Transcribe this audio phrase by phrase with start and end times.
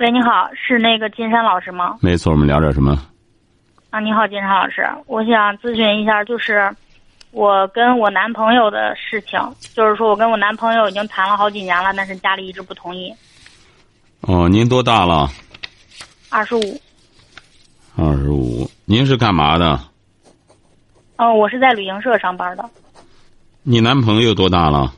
[0.00, 1.98] 喂，你好，是那个金山老师吗？
[2.00, 2.98] 没错，我们聊点什么？
[3.90, 6.74] 啊，你好，金山老师，我想咨询一下，就是
[7.32, 9.38] 我跟我男朋友的事情，
[9.74, 13.14] 就是说我跟我男朋友已经谈了好几年了，但是家里一直不同意。
[14.22, 15.28] 哦，您多大了？
[16.30, 16.80] 二十五。
[17.94, 19.78] 二十五，您是干嘛的？
[21.18, 22.64] 哦，我是在旅行社上班的。
[23.62, 24.94] 你男朋友多大了？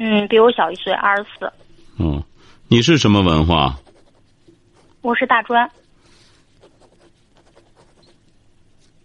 [0.00, 1.52] 嗯，比我小一岁，二十四。
[2.00, 2.20] 嗯，
[2.66, 3.76] 你是什么文化？
[5.04, 5.70] 我是大专。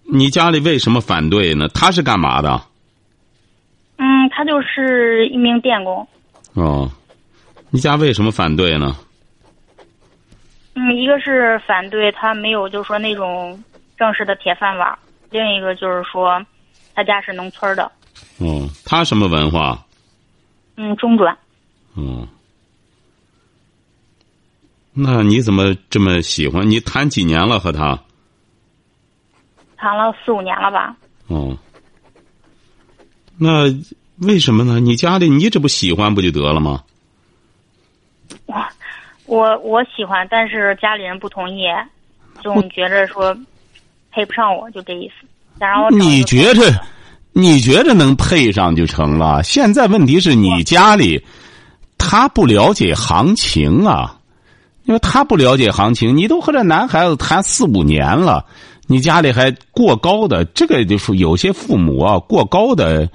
[0.04, 1.68] 你家里为什么反对呢？
[1.74, 2.50] 他是干嘛的？
[3.98, 6.08] 嗯，他就是一名电工。
[6.54, 6.90] 哦，
[7.70, 8.96] 你家为什么反对呢？
[10.76, 13.62] 嗯，一个是反对他没有，就是说那种
[13.98, 14.98] 正式的铁饭碗；
[15.30, 16.42] 另一个就是说，
[16.96, 17.84] 他家是农村的。
[18.38, 19.86] 哦，他什么文化？
[20.78, 21.38] 嗯，中专。
[21.98, 22.26] 嗯，
[24.94, 26.70] 那你怎么这么喜欢？
[26.70, 28.00] 你谈几年了和他？
[29.78, 30.96] 谈了四五年了吧？
[31.28, 31.58] 哦，
[33.38, 33.64] 那
[34.18, 34.80] 为什么呢？
[34.80, 36.84] 你家里你这不喜欢不就得了吗？
[38.46, 38.56] 我
[39.26, 41.64] 我我喜欢，但是家里人不同意，
[42.42, 43.34] 总觉着说
[44.12, 45.26] 配不上我，就这意思。
[45.60, 46.62] 想让我你觉着
[47.32, 49.42] 你觉着能配上就成了？
[49.44, 51.24] 现在问题是你家里
[51.98, 54.19] 他不了解行情啊，
[54.90, 58.44] 因为他不了解行情，你都和这男孩子谈四五年了。
[58.88, 63.08] 你家里还过高的这个就是有些父母啊过高的，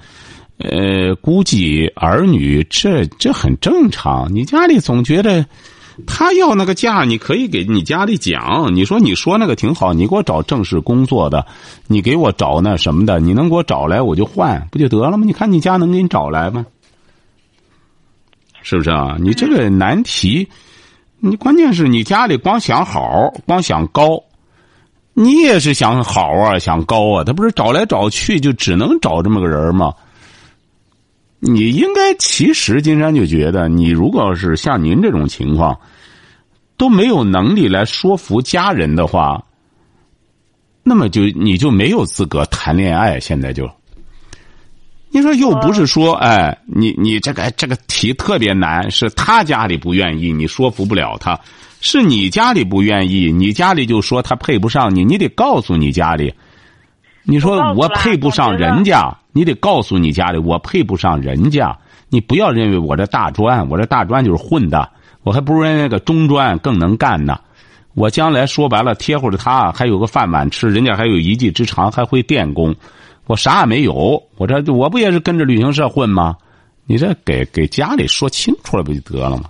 [0.57, 4.33] 呃估计儿女这这很正常。
[4.33, 5.45] 你家里总觉得
[6.07, 11.45] 他要那个价，你可以给你家里讲，你说你说那个挺好，你给我找正式工作的，
[11.87, 15.25] 你给我找那什么的，你能给我找来我就换，不就得了吗？
[15.25, 16.65] 你看你家能给你找来吗？
[18.63, 19.17] 是不是啊？
[19.19, 20.47] 你这个难题，
[21.19, 24.21] 你关键是你家里光想好，光想高。
[25.13, 29.93] 你也是想好啊，想高啊，他不是找来找去就只能找这么个人吗？
[31.39, 35.79] 你应该其实金山就觉得，你如果是像您这种情况，
[36.75, 39.41] 都没有能力来说服家人的话，
[40.83, 43.19] 那么就你就没有资格谈恋爱。
[43.19, 43.69] 现在就，
[45.15, 51.39] 你说又不是说，哎，你你这个这个题特别难，是他家里不愿意，你说服不了他。
[51.79, 56.33] 是你家里不愿意，你家里就说他配不上你，你得告诉你家里。
[57.23, 61.73] 你说我配不上人家，你得告诉你家里我配不上人家。
[62.09, 64.89] 你不要认为我这大专，我这大专就是混的，
[65.23, 67.39] 我还不如人那个中专更能干呢。
[67.93, 72.75] 我将来说白了，贴乎着他还有个饭碗吃，人家还有一技之长，还会电工，
[73.27, 74.21] 我啥也没有。
[74.37, 76.35] 我这我不也是跟着旅行社混吗？
[76.87, 79.49] 你这给给家里说清楚了不就得了吗？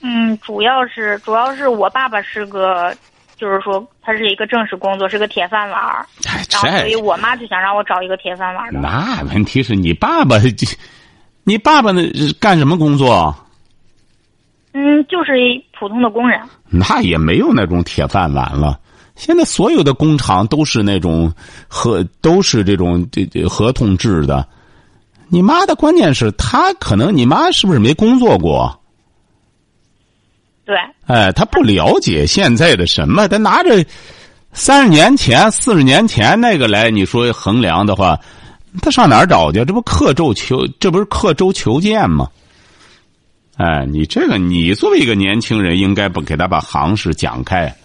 [0.00, 2.96] 嗯，主要是主要是我爸爸是个，
[3.36, 6.06] 就是说他是一个正式工作，是个铁饭碗儿，
[6.50, 8.80] 然后所以我妈就想让我找一个铁饭碗的。
[8.80, 10.36] 那问题是你爸爸，
[11.44, 12.02] 你爸爸那
[12.40, 13.36] 干什么工作？
[14.72, 15.32] 嗯，就是
[15.78, 16.40] 普通的工人。
[16.70, 18.80] 那也没有那种铁饭碗了。
[19.20, 21.30] 现在所有的工厂都是那种
[21.68, 24.48] 合，都是这种这这合同制的。
[25.28, 28.80] 你妈的关键是她可能你妈是不是没工作过？
[30.64, 30.74] 对，
[31.06, 33.84] 哎，他不了解现在的什么，他拿着
[34.54, 38.18] 三十年前、四十年前那个来，你说衡量的话，
[38.80, 39.62] 他上哪儿找去？
[39.66, 42.26] 这不刻舟求，这不是刻舟求剑吗？
[43.58, 47.76] 哎，你这个，你作为一个年轻人，应该不给他把行市讲开。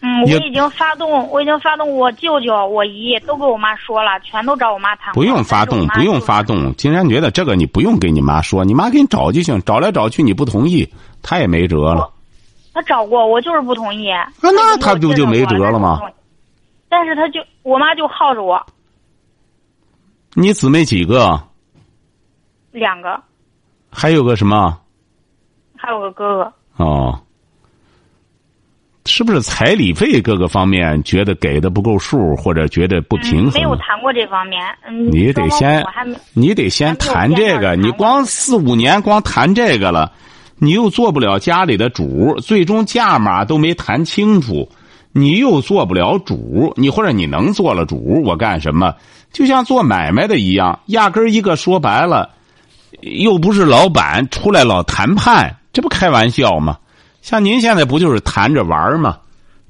[0.00, 5.12] 嗯，我已经发动，我已经发动我舅舅、我姨都跟我妈说了，全都找我妈谈。
[5.14, 6.74] 不用发动，不用发动。
[6.76, 10.86] 金山觉得这个你不用给你妈说，你妈给你找就行，找来找去你不同意。
[11.22, 12.12] 她也没辙了。
[12.74, 14.08] 他找过我，就是不同意。
[14.42, 15.98] 那那他不就没辙了吗？
[16.90, 18.64] 但是他就我妈就耗着我。
[20.34, 21.42] 你姊妹几个？
[22.70, 23.18] 两个。
[23.90, 24.78] 还有个什么？
[25.74, 26.52] 还有个哥哥。
[26.76, 27.18] 哦。
[29.06, 33.52] 是不是彩礼费各个方面觉得给的不够数，或者觉得不平衡？
[33.54, 34.60] 没有谈过这方面。
[34.86, 35.10] 嗯。
[35.10, 35.84] 你得先，
[36.34, 37.76] 你得先谈这个。
[37.76, 40.12] 你光四五年光谈这个了。
[40.58, 44.66] 你又做不了家里的主，最终价码都没谈清楚，
[45.12, 48.94] 你又做不了主，你或者你能做了主，我干什么？
[49.30, 52.30] 就像做买卖的一样，压根儿一个说白了，
[53.02, 56.78] 又不是老板出来老谈判，这不开玩笑吗？
[57.26, 59.18] 像您现在不就是谈着玩吗？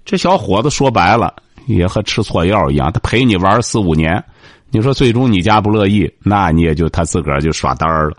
[0.04, 1.34] 这小伙子说白了
[1.66, 4.22] 也和吃错药一样，他陪你玩四五年，
[4.68, 8.16] 你说最终你家不乐意，那你也就他自个儿就耍单儿了。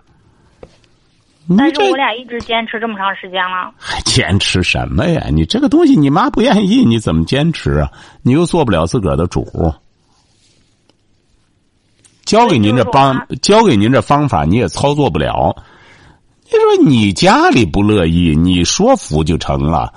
[1.56, 5.28] 但是我俩一直坚持这么长时间了，还坚持什么呀？
[5.30, 7.88] 你这个东西你妈不愿意，你怎么坚持啊？
[8.22, 9.46] 你又做不了自个儿的主。
[12.24, 15.54] 交给您这帮，交给您这方法，你也操作不了。
[16.50, 19.92] 你说你家里不乐意，你说服就成了。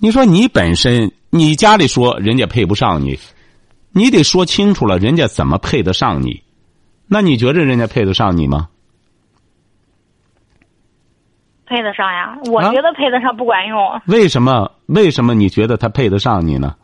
[0.00, 3.18] 你说你本身，你家里说人家配不上你，
[3.92, 6.42] 你得说清楚了，人家怎么配得上你？
[7.06, 8.68] 那你觉得人家配得上你吗？
[11.66, 13.78] 配得上呀，我觉得配得上不管用。
[14.06, 14.70] 为什么？
[14.86, 16.76] 为什么你觉得他配得上你呢？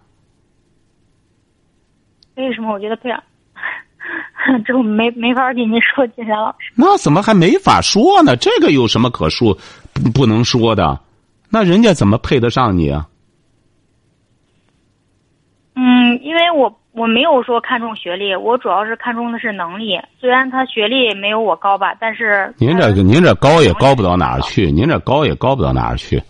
[2.36, 3.10] 为什么我觉得配？
[4.64, 6.72] 这我没没法给您说，金山老师。
[6.74, 8.36] 那怎么还没法说呢？
[8.36, 9.56] 这个有什么可说
[9.92, 10.98] 不不能说的？
[11.50, 13.06] 那人家怎么配得上你啊？
[15.74, 19.98] 嗯，因为我我没有说看重学历，我主要是看重的是能力。
[20.20, 26.22] 虽然他学历没有我高吧，但是您这个您这高也高不到哪儿去，您这高也高不到哪儿去。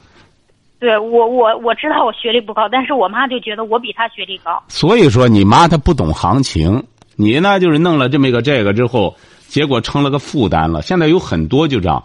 [0.78, 4.62] 对我我我知道我学历不高，但是我妈就觉得我比她学历高。
[4.68, 6.82] 所以说，你妈她不懂行情。
[7.20, 9.14] 你呢，就是弄了这么一个这个之后，
[9.46, 10.80] 结果成了个负担了。
[10.80, 12.02] 现在有很多就这样，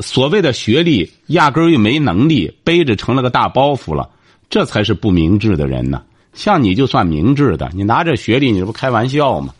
[0.00, 4.10] 所谓的学历压根儿又没能力，背着成了个大包袱了，
[4.50, 6.02] 这才是不明智的人呢。
[6.34, 9.54] 像你就算明智的，你拿着学历，你这不开玩笑吗？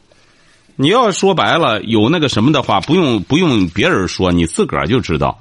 [0.75, 5.39] 你要说白了，有那个什么的话，不用不用别人说，你自个儿就知道。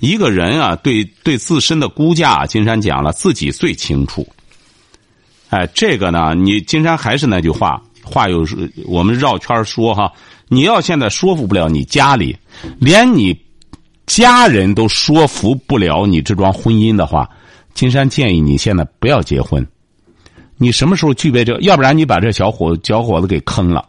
[0.00, 4.26] 一个人啊，对对自身的估价，金山讲了，自己最清楚。
[5.50, 7.80] 哎，这个呢，你金山还是那句话。
[8.04, 10.12] 话又是我们绕圈说哈，
[10.48, 12.36] 你要现在说服不了你家里，
[12.78, 13.36] 连你
[14.06, 17.28] 家人都说服不了你这桩婚姻的话，
[17.74, 19.66] 金山建议你现在不要结婚。
[20.56, 21.58] 你什么时候具备这？
[21.60, 23.84] 要不然你把这小伙小伙子给坑了。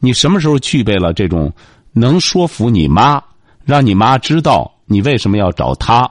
[0.00, 1.52] 你什么时候具备了这种
[1.92, 3.22] 能说服你妈，
[3.64, 6.10] 让你妈知道你为什么要找他？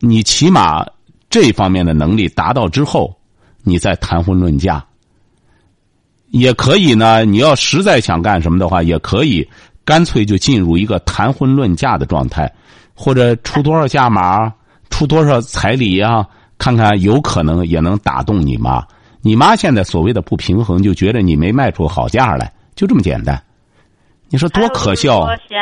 [0.00, 0.84] 你起码
[1.28, 3.14] 这方面的能力达到之后，
[3.62, 4.84] 你再谈婚论嫁。
[6.36, 9.48] 也可以呢，你要实在想干什么的话，也可以
[9.84, 12.52] 干脆就进入一个谈婚论嫁的状态，
[12.92, 14.52] 或者出多少价码，
[14.90, 16.26] 出多少彩礼呀？
[16.58, 18.84] 看看有可能也能打动你妈。
[19.20, 23.40] 你妈现在所谓的不平衡，就觉得你没卖出好价来，就这么简单。
[24.28, 25.20] 你说多可笑！
[25.20, 25.56] 我嫌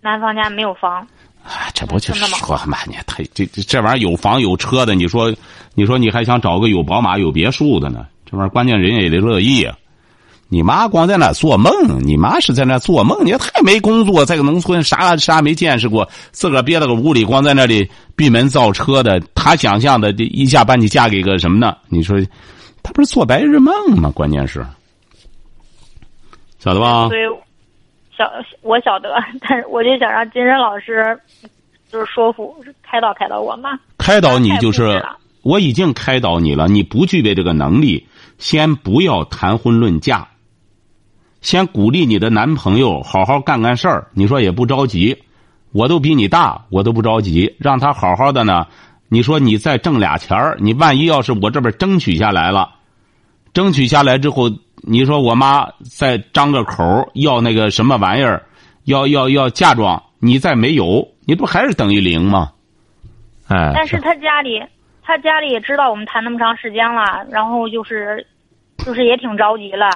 [0.00, 1.06] 男方家没有房。
[1.44, 2.78] 哎，这不就是说嘛？
[2.88, 5.32] 你他这这玩意儿有房有车的，你说
[5.74, 8.04] 你说你还想找个有宝马有别墅的呢？
[8.26, 9.76] 这玩意儿关键人家也得乐意啊。
[10.50, 13.22] 你妈光在那做梦，你妈是在那做梦。
[13.22, 17.86] 你太没工作，在个农村啥啥没见识过，自个儿憋了个屋里，光在那里
[18.16, 19.20] 闭门造车的。
[19.34, 21.76] 他想象的，一下把你嫁给个什么呢？
[21.88, 22.18] 你说，
[22.82, 24.10] 他不是做白日梦吗？
[24.14, 24.64] 关键是，
[26.58, 27.08] 晓得吧？
[27.10, 27.26] 对，
[28.16, 28.24] 晓
[28.62, 29.10] 我晓得，
[29.46, 31.14] 但是我就想让金山老师，
[31.92, 33.78] 就是说服开导开导我嘛。
[33.98, 35.04] 开导你就是，
[35.42, 38.06] 我已经开导你了，你不具备这个能力，
[38.38, 40.26] 先不要谈婚论嫁。
[41.40, 45.16] 先鼓励你的男朋友好好干干事儿，你说也不着急，
[45.72, 48.66] 我都比你大，我都不着急，让他好好的呢。
[49.08, 52.70] 你说你再挣俩钱儿，你万一要是我这边争取下来了，
[53.54, 54.50] 争取下来之后，
[54.82, 58.44] 你说我妈再张个口要那个什么玩意儿，
[58.84, 62.52] 要要要嫁妆，你再没有，你不还是等于零吗？
[63.46, 63.72] 哎。
[63.74, 64.60] 但是他家里，
[65.02, 68.26] 他家里也知道我们谈那么长时间了，然后就是，
[68.78, 69.88] 就是也挺着急了。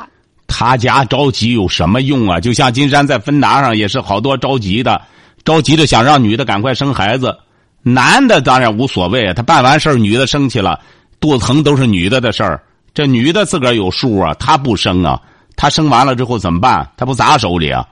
[0.63, 2.39] 他家着急有什么用啊？
[2.39, 5.03] 就像金山在芬达上也是好多着急的，
[5.45, 7.37] 着急的想让女的赶快生孩子，
[7.83, 10.79] 男的当然无所谓，他办完事儿，女的生气了，
[11.19, 12.63] 肚子疼都是女的的事儿，
[12.95, 15.21] 这女的自个儿有数啊，她不生啊，
[15.57, 16.89] 她生完了之后怎么办？
[16.97, 17.85] 她不砸手里啊？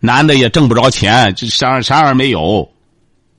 [0.00, 2.68] 男的也挣不着钱，这啥啥也没有，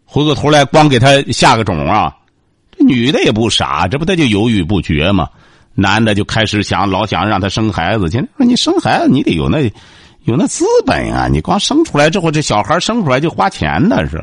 [0.06, 2.16] 回过头来光给他下个种啊，
[2.78, 5.28] 这女的也不傻，这不他就犹豫不决吗？
[5.74, 8.10] 男的就开始想，老想让他生孩子。
[8.10, 8.18] 去。
[8.38, 9.72] 说你生孩子，你得有那，
[10.26, 11.28] 有那资本啊！
[11.28, 14.22] 你光生出来之后，这小孩生出来就花钱的是。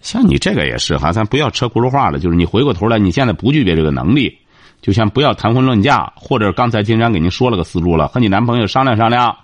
[0.00, 2.18] 像你这个也是哈，咱不要扯轱辘话了。
[2.18, 4.36] 就是你回过头来，你现在不具备这个能力，
[4.82, 9.34] 就先不要谈婚论嫁，或者刚才金山给您说了个思路了，和你男朋友商量商量，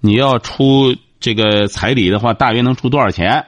[0.00, 3.44] 你要出这个彩礼的话，大约能出多少钱？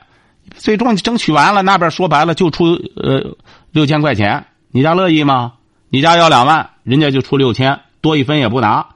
[0.57, 3.37] 最终争取完了，那边说白了就出呃
[3.71, 5.53] 六千块钱，你家乐意吗？
[5.91, 8.95] 你家要两万，人家就出六千，多一分也不拿，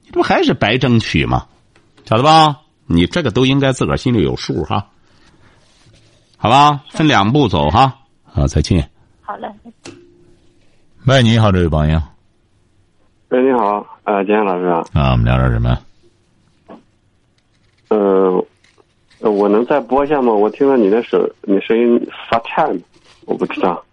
[0.00, 1.46] 你这不还是白争取吗？
[2.06, 2.60] 晓得吧？
[2.86, 4.86] 你这个都应该自个儿心里有数哈。
[6.38, 7.98] 好吧，分两步走哈。
[8.24, 8.90] 好，再见。
[9.20, 9.46] 好嘞。
[11.06, 12.00] 喂，你好，这位朋友。
[13.28, 14.82] 喂，你好，呃，金岩老师啊。
[14.94, 15.78] 啊，我们聊点什么？
[17.88, 18.46] 呃，
[19.20, 20.32] 我能再播一下吗？
[20.32, 22.74] 我听到你的声，你声音发颤，
[23.26, 23.84] 我不知道。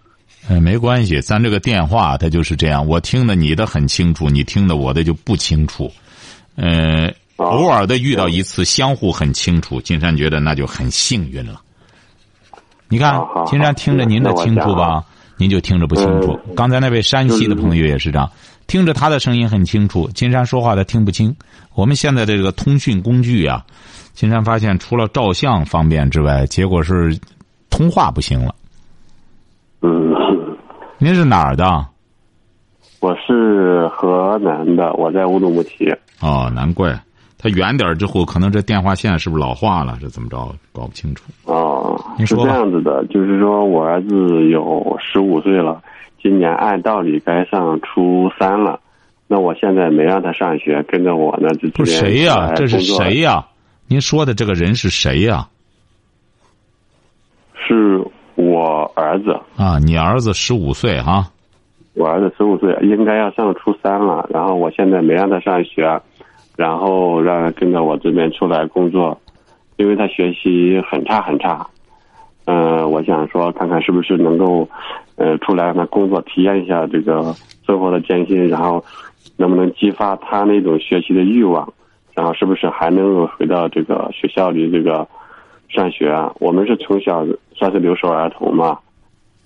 [0.49, 5.91] 哎，没关系，咱这个电话它就是这样，我听的你的很清楚，你听的我的就不清楚。
[6.55, 11.61] 呃，偶尔的遇到一次，相互很清楚，金山觉得那就很幸运了。
[12.89, 15.03] 你看，金山听着您的清楚吧，
[15.37, 16.37] 您就听着不清楚。
[16.55, 18.29] 刚才那位山西的朋友也是这样，
[18.67, 21.33] 听着他的声音很清楚，金山说话他听不清。
[21.75, 23.63] 我们现在的这个通讯工具啊，
[24.13, 27.17] 金山发现除了照相方便之外，结果是
[27.69, 28.53] 通话不行了。
[31.01, 31.85] 嗯，您是哪儿的？
[32.99, 35.91] 我是河南的，我在乌鲁木齐。
[36.21, 36.97] 哦，难怪，
[37.39, 39.97] 他远点之后，可能这电话线是不是老化了？
[39.99, 40.37] 是怎么着？
[40.71, 41.23] 搞不清楚。
[41.45, 45.81] 哦，是这样子的，就是说我儿子有十五岁了，
[46.21, 48.79] 今年按道理该上初三了，
[49.27, 52.53] 那我现在没让他上学，跟着我呢就不是谁呀？
[52.55, 53.43] 这是谁呀？
[53.87, 55.47] 您说的这个人是谁呀？
[57.67, 57.99] 是
[58.35, 61.25] 我儿子啊，你儿子十五岁哈。
[61.93, 64.27] 我儿子十五岁，应该要上初三了。
[64.31, 66.01] 然后我现在没让他上学，
[66.55, 69.19] 然后让他跟着我这边出来工作，
[69.75, 71.67] 因为他学习很差很差。
[72.45, 74.67] 嗯，我想说看看是不是能够，
[75.15, 77.35] 呃，出来让他工作体验一下这个
[77.65, 78.83] 生活的艰辛，然后
[79.37, 81.71] 能不能激发他那种学习的欲望，
[82.15, 85.07] 然后是不是还能够回到这个学校里这个
[85.73, 86.13] 上学？
[86.39, 87.25] 我们是从小
[87.55, 88.77] 算是留守儿童嘛。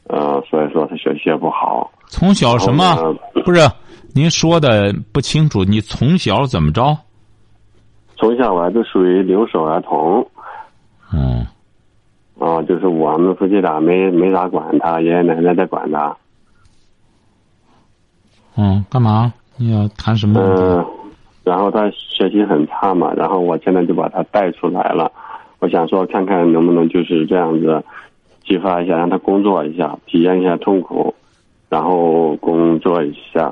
[0.08, 1.92] 呃，所以说他学习也不好。
[2.08, 2.96] 从小什么？
[3.44, 3.60] 不是，
[4.14, 5.64] 您说的不清楚。
[5.64, 6.96] 你从小怎么着？
[8.16, 10.26] 从小我儿子属于留守儿童。
[11.12, 11.46] 嗯。
[12.38, 16.16] 啊，就是我们夫妻俩没没咋管他，爷爷奶奶在管他。
[18.58, 19.34] 嗯，干嘛？
[19.58, 20.40] 你要谈什么？
[20.40, 20.86] 嗯，
[21.44, 25.12] 然后他学习很差嘛，然后我现在就把他带出来了。
[25.60, 27.84] 我想说，看看能不能就是这样子。
[28.46, 31.14] 激发一下，让他工作一下，体验一下痛苦，
[31.68, 33.52] 然后工作一下。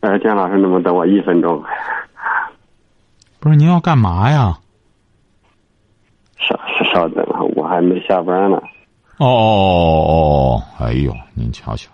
[0.00, 1.62] 哎，姜老师，能不能等我一分钟？
[3.38, 4.58] 不是，您要干嘛呀？
[6.38, 6.58] 稍
[6.92, 8.56] 稍等啊，我还没下班呢。
[9.18, 10.62] 哦哦哦！
[10.80, 11.90] 哎呦，您瞧瞧，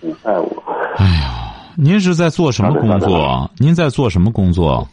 [0.00, 0.62] 你爱我。
[0.98, 3.50] 哎呀，您是在做什么工作？
[3.56, 4.86] 您在做什么工作？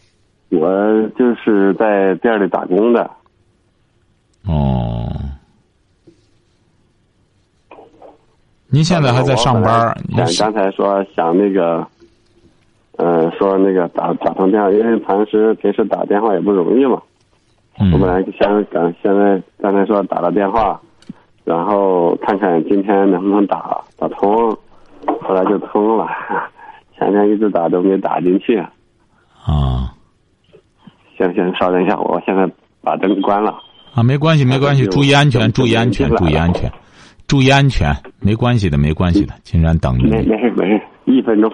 [0.50, 3.10] 我就是在店里打工的。
[4.46, 5.10] 哦。
[8.68, 9.96] 您现在还在上班？
[10.26, 11.86] 想刚才说想那个，
[12.96, 17.00] 嗯，说那个打打通电话，因为平时平时打电话也不容易嘛。
[17.92, 20.80] 我本来想刚现在刚才说打了电话，
[21.44, 24.56] 然后看看今天能不能打打通，
[25.22, 26.08] 后来就通了。
[26.98, 28.62] 前天一直打都没打进去。
[31.18, 31.32] 啊。
[31.32, 32.48] 行行，稍等一下，我现在
[32.82, 33.58] 把灯关了。
[33.94, 36.70] 啊，没关系，没关系，注意安全，注意安全，注意安全。
[37.26, 39.34] 注意安全，没关系的，没关系的。
[39.42, 40.04] 金山等你。
[40.04, 41.52] 没没事没事，一分钟。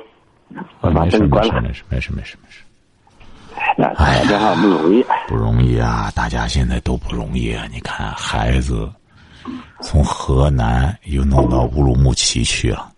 [0.83, 2.63] 没事没事没事没事没事没事。
[3.97, 5.03] 哎呀，电话不容易。
[5.29, 6.13] 不容易啊！
[6.15, 7.65] 大家现在都不容易啊！
[7.73, 8.91] 你看，孩子
[9.81, 12.91] 从河南又弄到乌鲁木齐去了，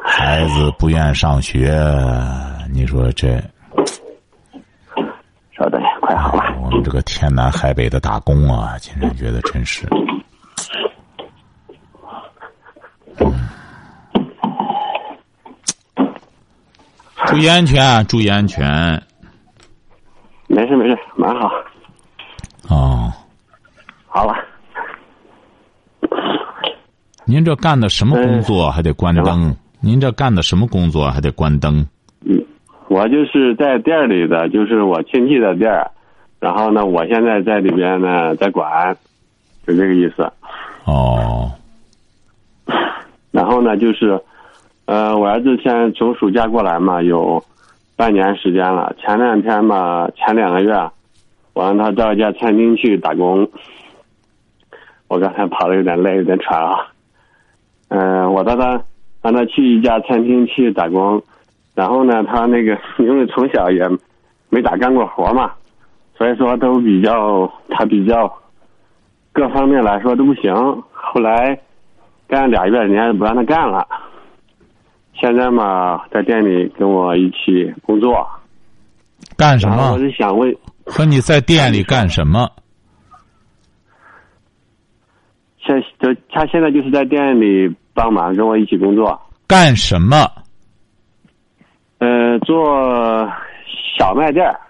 [0.00, 1.76] 孩子不愿上学，
[2.72, 3.42] 你说这？
[5.64, 6.42] 稍等，快好了。
[6.60, 9.88] 我们这个天南海北的打工啊，金山觉得真是。
[17.26, 18.62] 注意安全，注意安全。
[20.48, 21.50] 没事没事，蛮好。
[22.68, 23.10] 哦，
[24.06, 24.34] 好了。
[27.24, 28.70] 您这干的什么工作？
[28.70, 29.56] 还得关灯？
[29.80, 31.10] 您这干的什么工作？
[31.10, 31.86] 还得关灯？
[32.94, 35.90] 我就是在店里的，就是我亲戚的店儿。
[36.38, 38.96] 然后呢，我现在在里边呢，在管，
[39.66, 40.22] 就这个意思。
[40.84, 41.50] 哦。
[43.32, 44.16] 然后呢，就是，
[44.84, 47.42] 呃，我儿子现在从暑假过来嘛，有
[47.96, 48.94] 半年时间了。
[49.00, 50.72] 前两天嘛，前两个月，
[51.52, 53.50] 我让他到一家餐厅去打工。
[55.08, 56.78] 我刚才跑的有点累，有点喘啊。
[57.88, 58.80] 嗯，我让他
[59.20, 61.20] 让他去一家餐厅去打工，
[61.74, 63.82] 然后呢，他那个 因为从小也
[64.48, 65.52] 没咋干过活嘛，
[66.16, 68.32] 所以说都比较他比较
[69.32, 70.54] 各方面来说都不行。
[70.92, 71.58] 后来
[72.28, 73.86] 干俩月，人家不让他干了。
[75.14, 78.26] 现在嘛，在店里跟我一起工作。
[79.36, 79.98] 干什么我？
[79.98, 82.48] 是想问，和你在店里干什么？
[85.58, 89.18] 现就他现在就是在店里帮忙，跟我一起工作。
[89.46, 90.28] 干什么？
[92.04, 93.26] 呃，做
[93.96, 94.60] 小卖店儿，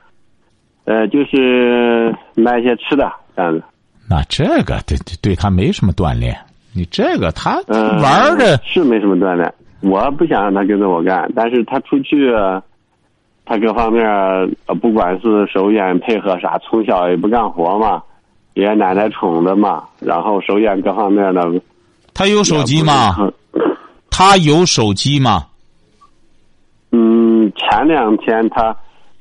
[0.84, 3.60] 呃，就是卖一些吃的这样子。
[4.08, 6.36] 那这个对对对他没什么锻炼。
[6.72, 9.52] 你这个他嗯、玩儿的，是没什么锻炼。
[9.80, 12.32] 我不想让他跟着我干，但是他出去，
[13.44, 14.04] 他各方面
[14.66, 18.00] 呃不管是手眼配合啥，从小也不干活嘛，
[18.54, 21.42] 爷爷奶奶宠的嘛，然后手眼各方面的。
[22.12, 23.16] 他有手机吗？
[24.08, 25.46] 他有手机吗？
[26.96, 28.76] 嗯，前两天他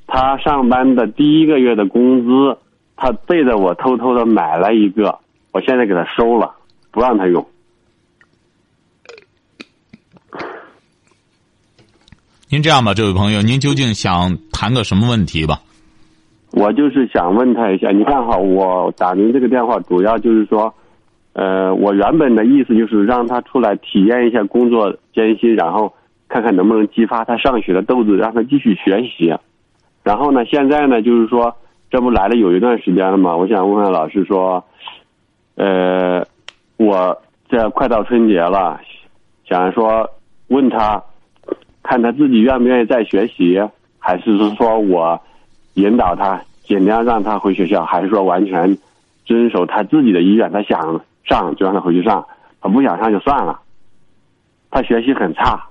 [0.06, 2.56] 他上班的第一个月的工资，
[2.96, 5.18] 他背着我偷偷的买了一个，
[5.51, 6.53] 我现在给他收了，
[6.92, 7.44] 不让他用。
[12.48, 15.60] 您这样吧，这位朋友，您究竟想谈个什么问题吧？
[16.51, 20.72] 我就是想问他一下，你看哈，我打您这个电话主要就是说，
[21.34, 25.92] 呃，我原本的意思就是让他出来体验一下工作艰辛，然后
[26.34, 29.32] 看看能不能激发他上学的斗志，让他继续学习。
[30.02, 31.56] 然后呢，现在呢，就是说，
[31.92, 34.66] 这不来了有一段时间了嘛，我想问问老师说，
[35.54, 36.25] 呃，
[36.78, 37.16] 我
[37.48, 38.82] 这快到春节了，
[39.48, 40.10] 想说
[40.48, 41.04] 问他，
[41.84, 43.62] 看他自己愿不愿意再学习，
[44.00, 45.22] 还是说我
[45.75, 48.75] 引导他，尽量让他回学校，还是说完全
[49.24, 50.52] 遵守他自己的意愿？
[50.52, 52.25] 他想上就让他回去上，
[52.60, 53.60] 他不想上就算了。
[54.72, 55.63] 他学习很差，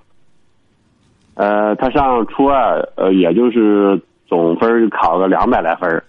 [1.35, 6.05] 呃，他上初二，呃，也就是总分考个两百来分儿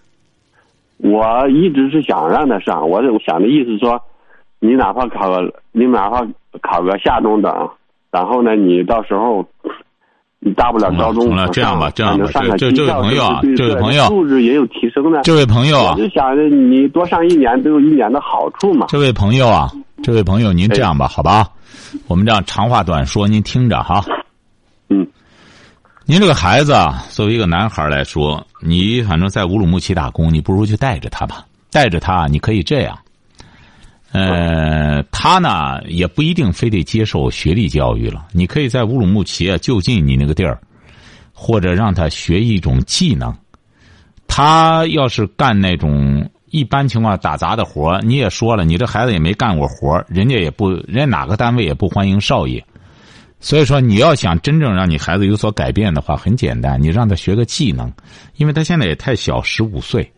[0.98, 4.02] 我一直是想让他上，我我想的意思说，
[4.60, 6.26] 你哪怕考个，你哪怕
[6.62, 7.70] 考个下中等，
[8.12, 9.46] 然后呢，你到时候。
[10.46, 15.22] 你大不了高中这样吧这样吧这这位朋友啊这位朋友素质也有提升的。
[15.22, 18.88] 这位朋友啊我，就想着你多上一年都有一年的好处嘛。
[18.90, 19.70] 这位朋友啊，
[20.04, 21.48] 这位朋友，您这样吧，好吧，
[22.10, 24.04] 我们这样长话短说，您听着哈。
[24.90, 25.08] 嗯。
[26.06, 31.46] 您这个孩子啊，作为一个男孩来说，你反正在乌鲁木齐打工，你不如就带着他吧。
[31.72, 32.98] 带着他，你可以这样。
[34.12, 40.60] 呃，他呢也不一定非得接受学历教育了，你可以在乌鲁木齐啊就近你那个地儿，
[41.34, 43.34] 或者让他学一种技能。
[44.28, 52.64] 他要是干那种一般情况打杂的活你也说了，你这孩子也没干过活人家也不，人家哪个单位也不欢迎少爷。
[53.44, 57.92] 所以说，你要想真正让你孩子有所改变的话，很简单，你让他学个技能，
[58.38, 60.10] 因为他现在也太小，十五岁，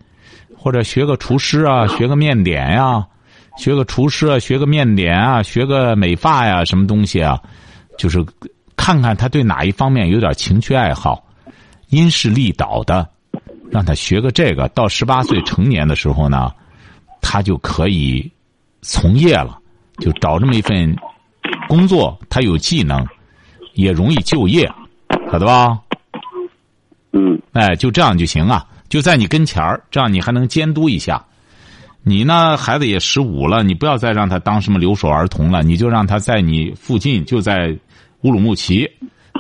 [0.56, 3.04] 或者学个厨师啊，学个面点呀、
[3.58, 7.42] 学个厨师啊，学个面点啊，学个美发呀，什么东西啊，
[7.98, 8.24] 就是
[8.78, 11.26] 看看他对哪一方面有点情趣爱好，
[11.90, 13.10] 因势利导的，
[13.72, 16.52] 让他学个这个，到十八岁成年的时候呢，
[17.22, 18.32] 他就可以
[18.84, 19.58] 从业了，
[19.98, 20.96] 就找这么一份
[21.68, 23.04] 工作，他有技能，
[23.76, 24.70] 也容易就业，
[25.32, 25.80] 晓得吧？
[27.14, 31.24] 嗯哎，就这样就行啊，就在你跟前儿，这样你还能监督一下。
[32.04, 37.76] 你呢，孩子也十五了，你不要再让他当什么留守儿童了，你就让他在你附近，就在
[38.22, 38.90] 乌鲁木齐，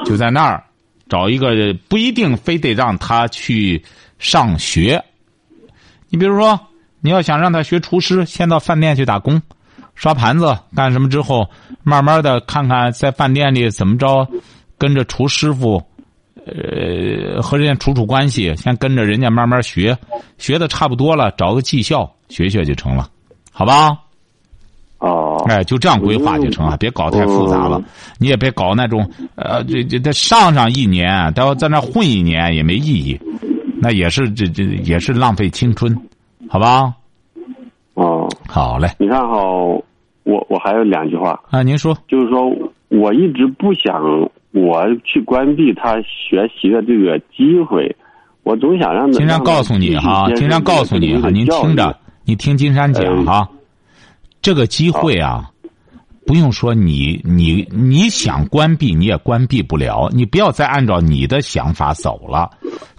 [0.05, 0.63] 就在那儿
[1.07, 3.83] 找一个，不一定非得让他去
[4.17, 5.03] 上学。
[6.09, 6.59] 你比如说，
[7.01, 9.41] 你要想让他学厨师，先到饭店去打工，
[9.95, 11.49] 刷盘子干什么之后，
[11.83, 14.27] 慢慢的看看在饭店里怎么着，
[14.77, 15.81] 跟着厨师傅。
[16.47, 19.97] 呃，和人家处处关系，先跟着人家慢慢学，
[20.37, 23.09] 学的差不多了，找个技校学学就成了，
[23.51, 23.97] 好吧？
[24.99, 27.85] 哦，哎，就这样规划就成了，别搞太复杂了嗯。
[28.19, 33.19] 你也别搞那种呃，这这这上上一年，都要在那混一年也没意义，
[33.81, 35.99] 那也是这这也是浪费青春，
[36.47, 36.93] 好吧？
[37.95, 39.81] 哦，好嘞，你看好，
[40.23, 42.49] 我我还有两句话，啊，您说，就是说
[42.89, 44.01] 我一直不想
[44.51, 47.93] 我去关闭他学习的这个机会，
[48.43, 49.17] 我总想让他。
[49.17, 53.49] 金山告诉你哈，金山告诉你哈，您听着，你听金山讲哈，
[54.41, 55.49] 这个机会啊，
[56.25, 62.49] 不用说你你你想关闭你也关闭不了，你不要再按照你的想法走了。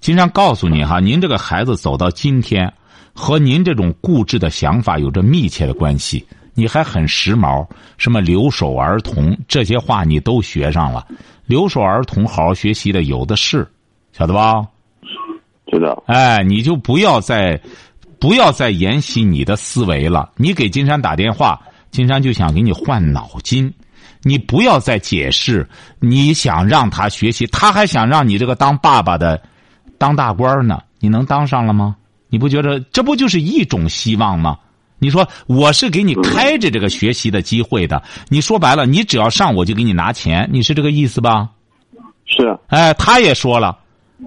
[0.01, 2.73] 金山告诉你哈，您这个孩子走到今天，
[3.17, 6.25] 和您这种固执的想法有着密切的关系。
[6.53, 7.67] 你还很时髦，
[7.99, 11.07] 什么留守儿童这些话你都学上了，
[11.47, 13.67] 留守儿童好好学习的有的是，
[14.13, 14.65] 晓得吧？
[15.71, 16.03] 知道。
[16.07, 17.61] 哎，你就不要再
[18.19, 20.31] 不要再沿袭你的思维了。
[20.37, 23.73] 你给金山打电话，金山就想给你换脑筋。
[24.23, 25.69] 你不要再解释，
[26.01, 29.41] 你想让他学习，他还想让你这个当爸爸的
[29.99, 30.81] 当大官呢。
[31.01, 31.97] 你能当上了吗？
[32.37, 34.59] 你不觉得这不就是一种希望吗？
[34.99, 38.03] 你说我是给你开着这个学习的机会的。
[38.29, 41.49] 你说白了，你只要上我就给你拿钱，你是这个意思吧？
[42.27, 42.55] 是。
[42.67, 43.79] 哎，他也说了，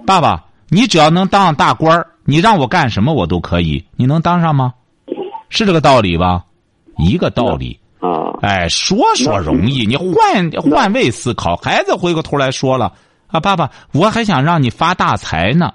[0.08, 3.86] 爸爸，你只要能当上大官你让我干什么我都可以。
[3.96, 4.74] 你能当上吗？
[5.50, 6.44] 是这个道理吧？
[6.98, 7.80] 一个道理。
[8.00, 8.34] 啊。
[8.42, 11.56] 哎，说说容易，你换换位思考。
[11.58, 12.92] 孩子回过头来说了
[13.28, 15.72] 啊，爸爸，我还想让你发大财呢。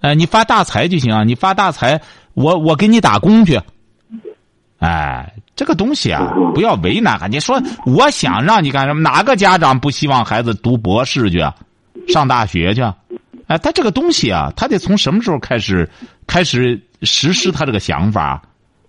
[0.00, 1.24] 哎，你发大财就行啊！
[1.24, 2.00] 你发大财，
[2.34, 3.60] 我我给你打工去。
[4.78, 7.18] 哎，这个东西啊，不要为难。
[7.30, 9.00] 你说我想让你干什么？
[9.00, 11.44] 哪个家长不希望孩子读博士去，
[12.06, 12.82] 上大学去？
[13.48, 15.88] 哎，他这个东西啊，他得从什么时候开始
[16.26, 18.42] 开始实施他这个想法？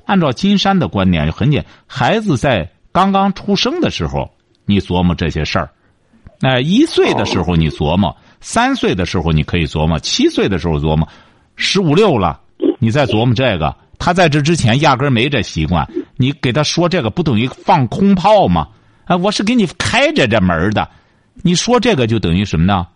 [0.06, 4.30] 按照金山的观点，很简，孩子在刚刚出生的时候，
[4.65, 5.69] 你琢磨这些事儿。
[6.41, 11.08] 哎，一岁的时候你琢磨，三岁的时候你可以琢磨，七岁的时候琢磨，
[11.56, 12.39] 十五六了，
[12.80, 13.75] 你再琢磨这个。
[13.97, 18.67] 他在这之前压根没这习惯，你给他说这个不等于放空炮吗？
[19.04, 20.89] 啊，我是给你开着这门的，
[21.41, 22.88] 你说这个就等于什么呢？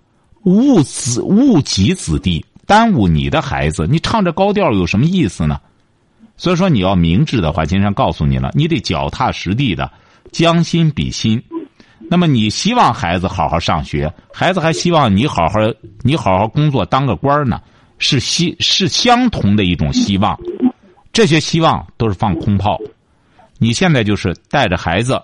[0.43, 5.59] 误子误己子弟，耽误你的孩子，你唱这高调有什么意思呢？
[6.37, 9.91] 所以说你要明智的话，金山告诉你了，你得脚踏实地的，
[10.31, 11.43] 将心比心。
[12.09, 15.59] 那么你希望孩子好好上学，孩子还希望你好好
[16.01, 17.61] 你好好工作当个官呢，
[17.97, 20.37] 是希是相同的一种希望。
[21.11, 22.79] 这些希望都是放空炮，
[23.57, 25.21] 你现在就是带着孩子，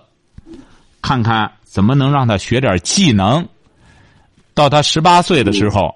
[1.02, 3.46] 看看怎么能让他学点技能，
[4.54, 5.94] 到他十八岁的时候，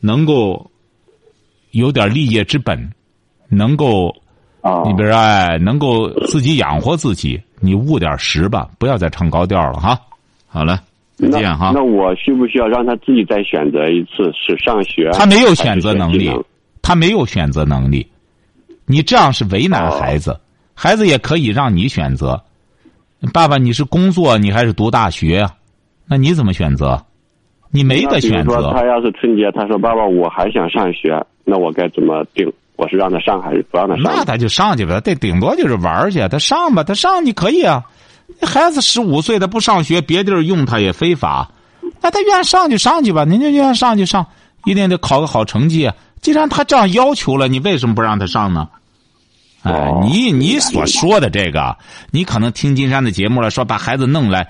[0.00, 0.70] 能够
[1.72, 2.92] 有点立业之本，
[3.48, 4.14] 能够，
[4.84, 9.98] 你比如说哎，能够自己养活自己，你务点实吧，不要再唱高调了哈。
[10.46, 10.80] 好了，
[11.16, 11.72] 再见哈。
[11.74, 15.10] 那我需不需要让他自己再选择一次是上学？
[15.12, 16.30] 他没有选择能力，
[16.82, 18.06] 他没有选择能力。
[18.86, 20.38] 你这样是为难孩子，
[20.74, 22.40] 孩子也可以让你选择。
[23.32, 25.50] 爸爸，你是工作，你还是读大学啊？
[26.06, 27.02] 那你怎么选择？
[27.72, 28.72] 你没得选择。
[28.72, 32.50] 他要是春节，他说：“爸爸，我还想上学。”那我该怎么定？
[32.76, 34.04] 我是让他上还是不让他上？
[34.04, 36.20] 那他就上去吧，这顶多就是玩去。
[36.28, 37.82] 他上吧，他上你可以啊。
[38.42, 41.50] 孩子十五岁，他不上学，别地儿用他也非法。
[42.00, 44.26] 那他愿上就上去吧，您就愿上就上，
[44.64, 45.90] 一定得考个好成绩。
[46.20, 48.68] 既然他这样要求了，你为什么不让他上呢？
[49.62, 51.76] 哎，你你所说的这个，
[52.10, 54.48] 你可能听金山的节目了，说把孩子弄来，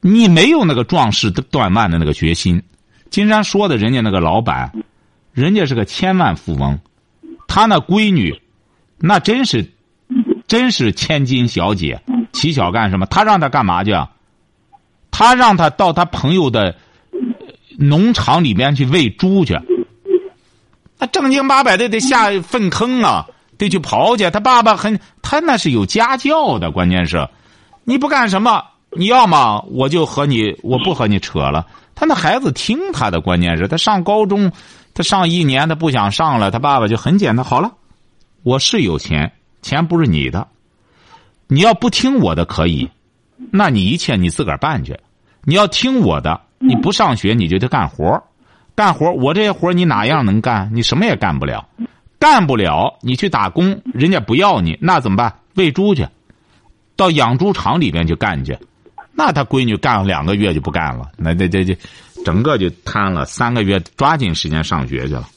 [0.00, 2.62] 你没有那个壮士断腕的那个决心。
[3.10, 4.70] 金山说的，人家那个老板，
[5.32, 6.78] 人家是个千万富翁，
[7.52, 8.40] 他那闺女，
[8.96, 9.68] 那真是，
[10.46, 12.00] 真是千金小姐。
[12.32, 13.06] 起小干什么？
[13.06, 13.92] 他让他干嘛去？
[15.10, 16.76] 他让他到他朋友的
[17.76, 19.58] 农场里面去喂猪去。
[20.96, 23.26] 他正经八百的得下粪坑啊！
[23.58, 26.70] 得去刨去，他爸爸很，他那是有家教的。
[26.70, 27.28] 关键是，
[27.82, 28.62] 你不干什么，
[28.96, 31.66] 你要么我就和你，我不和你扯了。
[31.96, 34.52] 他那孩子听他的，关键是，他上高中，
[35.02, 37.72] 上一年，他不想上了，他爸爸就很简单，好了，
[38.42, 39.32] 我是有钱，
[39.62, 40.48] 钱不是你的，
[41.48, 42.90] 你要不听我的可以，
[43.50, 44.98] 那你一切你自个儿办去。
[45.44, 48.22] 你要听我的，你不上学你就得干活，
[48.74, 50.70] 干活我这些活你哪样能干？
[50.72, 51.66] 你什么也干不了。
[52.18, 55.34] 干不了，你去打工，人家不要你，那怎么办？
[55.54, 56.06] 喂猪去，
[56.94, 58.58] 到养猪场里边去干去。
[59.20, 61.76] 那他闺女干了两个月就不干了，那这这这，
[62.24, 63.26] 整个就瘫了。
[63.26, 65.28] 三个月抓紧时间上学去了，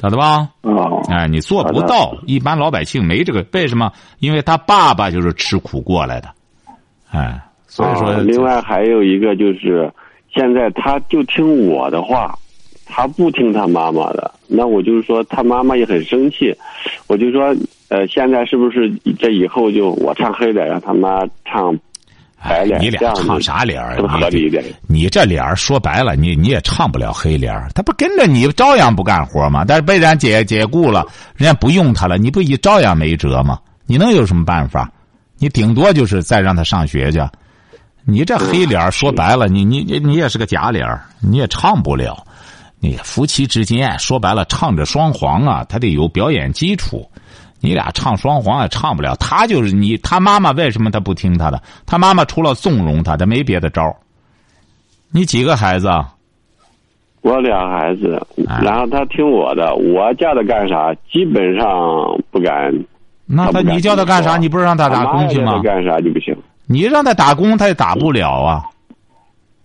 [0.00, 0.48] 晓得吧？
[0.62, 3.46] 哦，哎，你做不到，一般老百姓没这个。
[3.52, 3.92] 为什么？
[4.18, 6.28] 因为他爸爸就是吃苦过来的，
[7.12, 8.20] 哎，所以说。
[8.22, 9.88] 另外还有一个就是，
[10.34, 12.36] 现在他就听我的话。
[12.92, 16.52] 他不听他妈妈的，那我就是说，他妈妈也很生气。
[17.06, 17.54] 我就说，
[17.88, 21.72] 呃，现在是不是这以后就我唱黑的，让他妈唱
[22.42, 22.80] 白脸？
[22.80, 23.96] 你俩唱啥脸儿？
[24.08, 24.64] 合理一点。
[24.86, 27.68] 你这脸儿说白了，你你也唱不了黑脸儿。
[27.74, 29.64] 他不跟着你，照样不干活吗？
[29.66, 33.58] 但是被人解解雇了，人家不用他了，你不也照样没辙吗？
[33.86, 34.90] 你能有什么办法？
[35.38, 37.20] 你顶多就是再让他上学去。
[38.04, 42.24] 你这黑脸儿说白了，你你你你也是个假脸儿，你也唱不了。
[42.78, 47.06] 你夫妻之间说白了，唱着双簧啊，他得有表演基础。
[47.60, 49.14] 你俩唱双簧也唱不了。
[49.16, 51.62] 他就是你，他妈妈为什么他不听他的？
[51.86, 53.94] 他妈妈除了纵容他，他没别的招
[55.10, 55.88] 你几个孩子？
[57.22, 58.18] 我俩孩子，
[58.48, 61.66] 哎然后他听我的，我叫他干啥，基本上
[62.30, 62.72] 不敢。
[63.26, 64.38] 那他你叫他干啥？
[64.38, 66.34] 你不是让他打工去吗干啥就不行。
[66.66, 68.64] 你让他打工，他也打不了啊。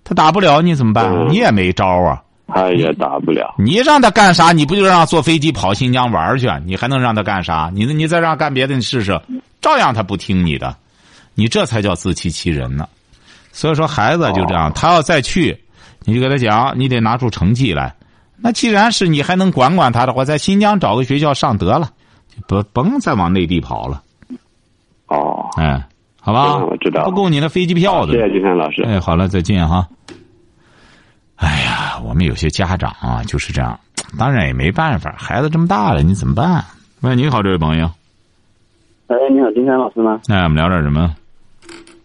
[0.04, 1.06] 他打不了，你怎么办？
[1.06, 2.22] 嗯你也没招啊。
[2.48, 3.56] 他也打不了。
[3.58, 4.52] 你让他干啥？
[4.52, 6.50] 你不就让他坐飞机跑新疆玩去？
[6.66, 7.72] 你还能让他干啥？
[7.74, 9.20] 你你再让他干别的，你试试，
[9.62, 10.76] 照样他不听你的。
[11.34, 12.88] 你这才叫自欺欺人呢。
[13.52, 15.58] 所以说，孩子就这样，他要再去，
[16.04, 17.94] 你就给他讲，你得拿出成绩来。
[18.38, 21.90] 那既然是你还能管管他的话，在新疆找个学校上得了，
[22.30, 24.04] 就不甭再往内地跑了。
[25.08, 25.82] 哦，哎，
[26.22, 28.14] 好吧，嗯我知道不够你的飞机票的。
[28.14, 28.84] 谢谢金山老师。
[28.84, 29.88] 哎，好了，再见哈。
[31.36, 33.78] 哎呀，我们有些家长啊就是这样，
[34.18, 36.64] 当然也没办法，孩子这么大了，你怎么办？
[37.02, 37.86] 喂，你好，这位朋友，
[39.08, 40.22] 哎，你好，金山老师吗？
[40.30, 41.16] 哎，我们聊点什么？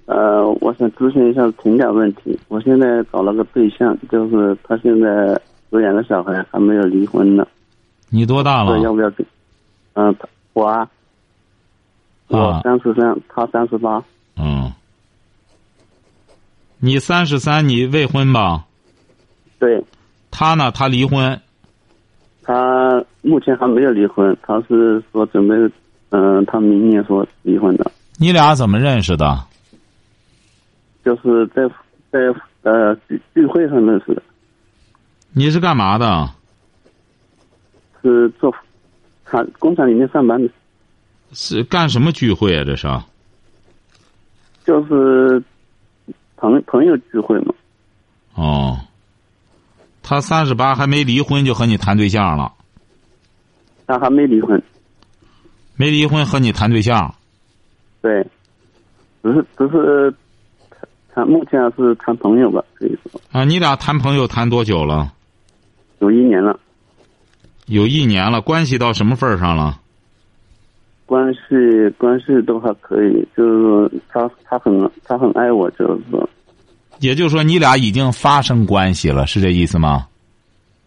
[0.06, 2.36] 呃，我想咨询一下情感问题。
[2.48, 5.40] 我现在找了个对象，就是他现在
[5.70, 7.46] 有两个小孩，还没有离婚呢，
[8.08, 8.92] 你多大了要？
[8.92, 9.24] 不要给？
[9.94, 10.88] 嗯、他我啊，
[12.26, 14.02] 我啊，三十三，他三十八，
[14.36, 14.72] 嗯，
[16.78, 18.64] 你三十三，你未婚吧？
[19.60, 19.80] 对
[20.32, 20.72] 他呢？
[20.72, 21.40] 他离婚。
[22.42, 25.54] 他目前还没有离婚，他是说准备，
[26.08, 29.38] 嗯、他明年说离婚的，你俩怎么认识的？
[31.04, 31.62] 就是在
[32.10, 32.18] 在
[32.62, 34.22] 呃聚聚会上认识的，
[35.32, 36.28] 你是干嘛的？
[38.02, 38.52] 是做
[39.26, 40.50] 厂工厂里面上班的，
[41.32, 42.64] 是干什么聚会啊？
[42.64, 42.88] 这是？
[44.64, 45.42] 就是
[46.36, 47.54] 朋朋友聚会嘛。
[48.34, 48.78] 哦，
[50.02, 52.52] 他三十八还没离婚就和你谈对象了，
[53.86, 54.60] 他还没离婚，
[55.76, 57.14] 没离婚和你谈对象。
[58.02, 58.26] 对，
[59.22, 60.10] 只是只是
[60.70, 65.12] 谈谈目前是谈朋友吧，可以说啊，你俩谈朋友谈多久了？
[65.98, 66.58] 有一年了，
[67.66, 69.78] 有一年了，关系到什么份儿上了？
[71.04, 71.40] 关系
[71.98, 76.28] 关系都还可以，就是说他他很他很爱我，就是说
[77.00, 80.06] 也就是说，你俩已经发生关系了，是这意思吗？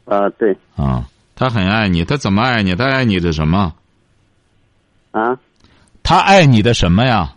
[0.05, 2.75] 啊、对啊，他很爱你，他怎么爱你？
[2.75, 3.73] 他爱你的什么？
[5.11, 5.37] 啊，
[6.03, 7.33] 他爱你的什么呀？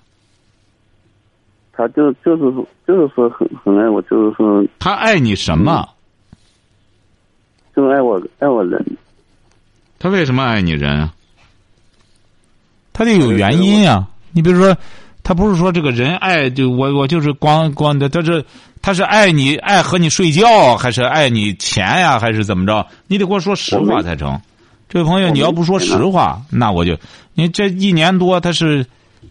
[1.73, 5.87] 他就就是说就是说很很爱我，就是说他爱你什么？
[7.75, 8.83] 就爱我爱我人，
[9.99, 11.13] 他为什么爱你人啊？
[12.95, 14.75] 他得有原因呀、你比如说，
[15.27, 18.45] 他不是说这个人爱就我我就是光光的，他是
[18.81, 22.87] 他是爱你爱和你睡觉，还是爱你钱呀，还是怎么着？
[23.09, 24.41] 你得给我说实话才成。
[24.89, 26.97] 这位朋友，你要不说实话，那我就
[27.35, 28.87] 你这一年多他是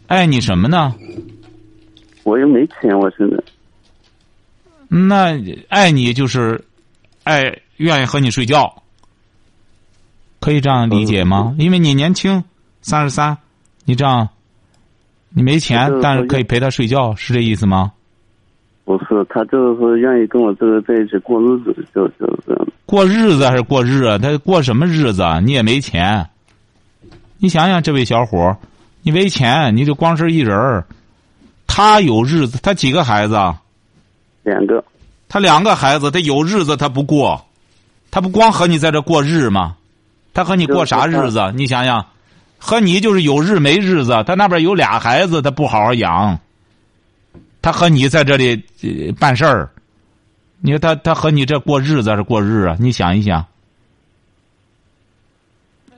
[0.07, 0.93] 爱你什么呢？
[2.23, 3.41] 我又没钱，我现在
[4.89, 6.61] 那爱你就是
[7.23, 8.83] 爱愿意和你睡觉，
[10.41, 11.55] 可以这样理解吗？
[11.57, 12.43] 因为你年轻，
[12.81, 13.37] 三十三，
[13.85, 14.27] 你这样，
[15.37, 17.91] 你没钱，但是可以陪他睡觉，是这意思吗？
[18.85, 22.67] 不是他就是说愿意跟我这个在一起过日子，就就是这样。
[22.85, 24.17] 过日子还是过日子？
[24.19, 25.41] 他过什么日子啊？
[25.41, 26.25] 你也没钱，
[27.37, 28.55] 你想想，这位小伙
[29.01, 30.85] 你没钱，你就光是一人儿，
[31.67, 33.61] 他有日子，他几个孩子啊？
[34.43, 34.81] 两个
[35.27, 37.43] 他两个孩子，他有日子他不过，
[38.09, 39.75] 他不光和你在这过日吗？
[40.33, 41.51] 他和你过啥日子？
[41.55, 42.05] 你想想，
[42.57, 44.23] 和你就是有日没日子。
[44.25, 46.39] 他那边有俩孩子，他不好好养，
[47.61, 49.69] 他和你在这里、呃办事儿，
[50.61, 52.75] 你说他他和你这过日子还是过日啊？
[52.79, 53.45] 你想一想，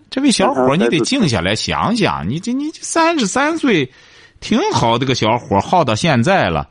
[0.10, 3.92] 这位小伙，你得静下来想想，你这你这三十三岁，
[4.40, 6.70] 挺好的个小伙，耗到现在了。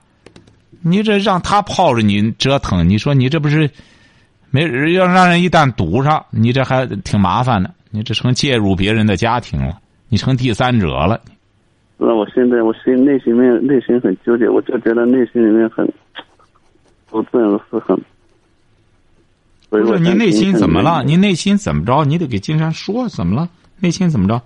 [0.83, 3.69] 你这让他泡着你折腾，你说你这不是
[4.65, 7.71] 没要让人一旦堵上，你这还挺麻烦的。
[7.91, 11.21] 你这成介入别人的家庭了，你成第三者了。
[11.99, 15.87] 那我现在我心内心面内心很纠结，我就觉得内心里面很
[17.11, 17.95] 不正是很。
[19.69, 21.01] 不是你内心怎么了？
[21.01, 22.05] 听听你内心怎么着？
[22.05, 23.49] 你得给金山说怎么了？
[23.81, 24.41] 内心怎么着？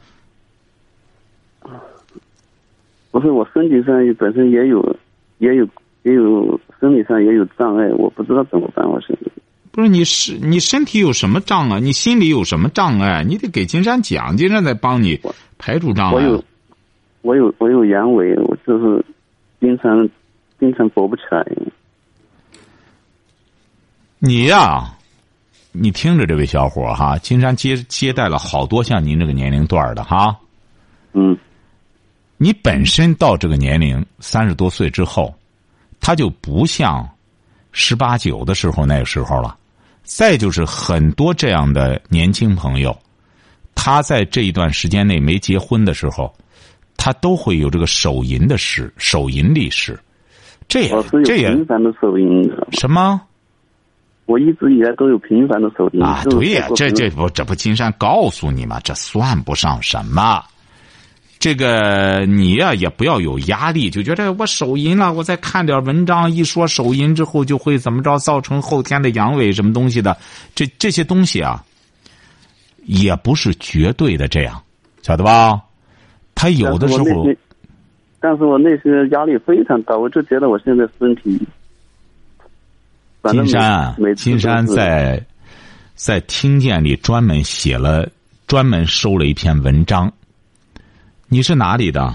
[3.12, 4.96] 不是我身体上也本身也有
[5.38, 5.64] 也有
[6.02, 8.88] 也有生理上也有障碍，我不知道怎么办。
[8.88, 9.30] 我现在
[9.80, 11.80] 不是你是你身体有什么障碍？
[11.80, 13.24] 你心里有什么障碍？
[13.26, 15.18] 你得给金山讲，金山再帮你
[15.56, 16.14] 排除障碍。
[16.14, 16.44] 我有
[17.22, 19.04] 我有我有阳痿，我就是
[19.58, 20.08] 经常
[20.58, 21.44] 经常勃不起来。
[24.18, 24.94] 你呀、
[25.72, 30.38] 你听着，这位小伙哈，金山接接待了好多像您这个年龄段的哈。
[31.14, 31.36] 嗯
[32.36, 35.34] 你本身到这个年龄三十多岁之后，
[36.00, 37.08] 他就不像
[37.72, 39.56] 十八九的时候那个时候了。
[40.12, 42.98] 再就是很多这样的年轻朋友，
[43.76, 46.34] 他在这一段时间内没结婚的时候，
[46.96, 49.96] 他都会有这个手淫的史，手淫历史。
[50.66, 53.20] 这也是这也频繁的手淫，什么
[54.26, 56.02] 我一直以来都有频繁的手淫。
[56.02, 56.24] 啊？
[56.28, 58.80] 对呀、这这不这不金山告诉你吗？
[58.82, 60.42] 这算不上什么。
[61.40, 70.14] 这个你呀、也不要有压力，就觉得我手淫了，我再看点文章，一说手淫之后就会怎么着，造成后天的阳痿什么东西的，
[70.54, 71.64] 这这些东西啊，
[72.84, 74.62] 也不是绝对的这样，
[75.00, 75.58] 晓得吧？
[76.34, 77.26] 他有的时候
[78.20, 81.40] 但是我内心，压力非常大，我就觉得我现在身体，
[83.30, 85.24] 金山金山在
[85.94, 88.06] 在听见里专门写了，
[88.46, 90.12] 专门收了一篇文章。
[91.32, 92.12] 你是哪里的？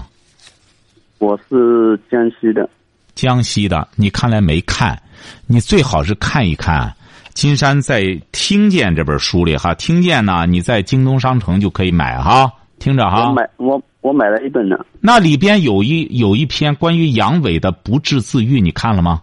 [1.16, 2.68] 我是江西的，
[3.14, 3.88] 江西的。
[3.96, 5.02] 你看来没看，
[5.46, 6.94] 你最好是看一看。
[7.32, 13.32] 金山在《听见》这本书里哈，《听见》呢，你在京东商城就可以买哈，听着哈我。
[13.32, 19.22] 买我我买了一本呢，那里边有一有一篇关于阳痿的不治自愈，你看了吗？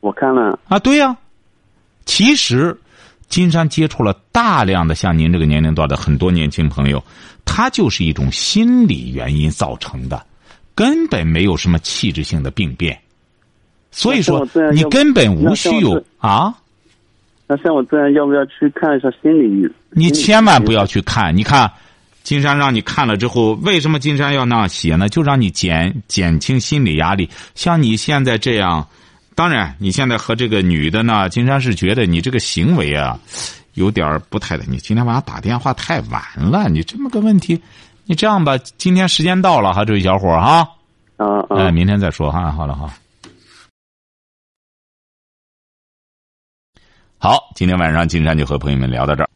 [0.00, 1.14] 我看了，啊，对呀、
[2.06, 2.74] 其实，
[3.32, 7.02] 金山接触了大量的像您这个年龄段的很多年轻朋友，
[7.46, 10.22] 他就是一种心理原因造成的，
[10.74, 13.00] 根本没有什么器质性的病变。
[13.90, 16.54] 所以说你根本无需有啊，
[17.46, 19.66] 那像我这样要不要去看一下心理？
[19.92, 21.34] 你千万不要去看。
[21.34, 21.72] 你看，
[22.22, 25.08] 金山让你看了之后，为什么金山要那样写呢？
[25.08, 27.30] 就让你减减轻心理压力。
[27.54, 28.86] 像你现在这样，
[29.34, 33.18] 当然你现在和这个女的呢，金山是觉得你这个行为啊，
[33.74, 34.64] 有点儿不太的。
[34.68, 37.60] 你今天晚上打电话太晚了，你这么个问题，
[38.04, 40.68] 你这样吧，今天时间到了哈，这位小伙儿哈，
[41.16, 42.92] 啊啊，哎，明天再说哈，好了哈。
[47.18, 49.28] 好，今天晚上金山就和朋友们聊到这儿。